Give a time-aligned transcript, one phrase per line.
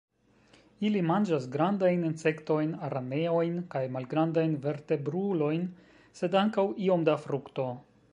[0.87, 5.69] Ili manĝas grandajn insektojn, araneojn kaj malgrandajn vertebrulojn,
[6.21, 7.69] sed ankaŭ iom da frukto.